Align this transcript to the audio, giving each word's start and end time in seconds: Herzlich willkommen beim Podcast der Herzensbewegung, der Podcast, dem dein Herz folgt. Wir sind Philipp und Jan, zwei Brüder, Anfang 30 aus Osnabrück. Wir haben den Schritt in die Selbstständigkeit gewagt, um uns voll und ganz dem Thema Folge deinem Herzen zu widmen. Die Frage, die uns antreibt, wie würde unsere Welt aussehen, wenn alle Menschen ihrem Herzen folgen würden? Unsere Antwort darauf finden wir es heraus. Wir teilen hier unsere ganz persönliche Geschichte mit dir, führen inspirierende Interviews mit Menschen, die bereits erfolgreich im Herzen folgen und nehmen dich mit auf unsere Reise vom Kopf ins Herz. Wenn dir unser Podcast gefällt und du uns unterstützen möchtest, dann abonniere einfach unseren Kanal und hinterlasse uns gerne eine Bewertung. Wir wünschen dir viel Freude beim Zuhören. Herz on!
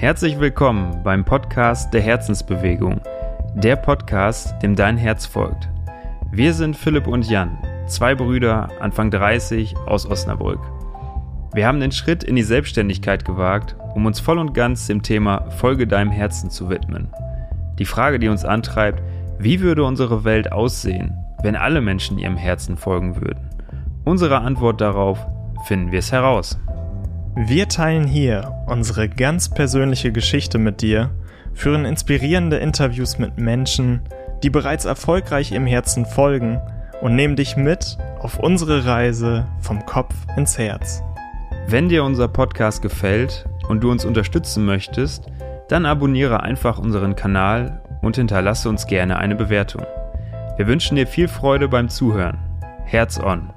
Herzlich 0.00 0.40
willkommen 0.40 1.02
beim 1.04 1.26
Podcast 1.26 1.92
der 1.92 2.00
Herzensbewegung, 2.00 3.02
der 3.54 3.76
Podcast, 3.76 4.54
dem 4.62 4.74
dein 4.74 4.96
Herz 4.96 5.26
folgt. 5.26 5.68
Wir 6.32 6.54
sind 6.54 6.74
Philipp 6.74 7.06
und 7.06 7.28
Jan, 7.28 7.58
zwei 7.86 8.14
Brüder, 8.14 8.70
Anfang 8.80 9.10
30 9.10 9.76
aus 9.76 10.06
Osnabrück. 10.06 10.60
Wir 11.52 11.66
haben 11.66 11.80
den 11.80 11.92
Schritt 11.92 12.24
in 12.24 12.34
die 12.34 12.42
Selbstständigkeit 12.42 13.26
gewagt, 13.26 13.76
um 13.94 14.06
uns 14.06 14.20
voll 14.20 14.38
und 14.38 14.54
ganz 14.54 14.86
dem 14.86 15.02
Thema 15.02 15.50
Folge 15.50 15.86
deinem 15.86 16.10
Herzen 16.10 16.48
zu 16.48 16.70
widmen. 16.70 17.12
Die 17.78 17.84
Frage, 17.84 18.18
die 18.18 18.28
uns 18.28 18.46
antreibt, 18.46 19.02
wie 19.38 19.60
würde 19.60 19.84
unsere 19.84 20.24
Welt 20.24 20.50
aussehen, 20.50 21.12
wenn 21.42 21.56
alle 21.56 21.82
Menschen 21.82 22.18
ihrem 22.18 22.38
Herzen 22.38 22.78
folgen 22.78 23.16
würden? 23.16 23.50
Unsere 24.06 24.38
Antwort 24.38 24.80
darauf 24.80 25.26
finden 25.66 25.92
wir 25.92 25.98
es 25.98 26.10
heraus. 26.10 26.58
Wir 27.36 27.68
teilen 27.68 28.08
hier 28.08 28.52
unsere 28.66 29.08
ganz 29.08 29.48
persönliche 29.48 30.10
Geschichte 30.10 30.58
mit 30.58 30.82
dir, 30.82 31.10
führen 31.54 31.84
inspirierende 31.84 32.56
Interviews 32.56 33.18
mit 33.18 33.38
Menschen, 33.38 34.00
die 34.42 34.50
bereits 34.50 34.84
erfolgreich 34.84 35.52
im 35.52 35.64
Herzen 35.64 36.06
folgen 36.06 36.60
und 37.00 37.14
nehmen 37.14 37.36
dich 37.36 37.56
mit 37.56 37.98
auf 38.18 38.40
unsere 38.40 38.84
Reise 38.84 39.46
vom 39.60 39.86
Kopf 39.86 40.14
ins 40.36 40.58
Herz. 40.58 41.04
Wenn 41.68 41.88
dir 41.88 42.02
unser 42.02 42.26
Podcast 42.26 42.82
gefällt 42.82 43.46
und 43.68 43.80
du 43.80 43.92
uns 43.92 44.04
unterstützen 44.04 44.64
möchtest, 44.64 45.26
dann 45.68 45.86
abonniere 45.86 46.42
einfach 46.42 46.80
unseren 46.80 47.14
Kanal 47.14 47.80
und 48.02 48.16
hinterlasse 48.16 48.68
uns 48.68 48.88
gerne 48.88 49.18
eine 49.18 49.36
Bewertung. 49.36 49.86
Wir 50.56 50.66
wünschen 50.66 50.96
dir 50.96 51.06
viel 51.06 51.28
Freude 51.28 51.68
beim 51.68 51.88
Zuhören. 51.88 52.38
Herz 52.84 53.20
on! 53.20 53.52